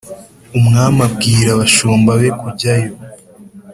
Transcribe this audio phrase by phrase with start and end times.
[0.57, 2.93] umwami abwira abashumba be kujyayo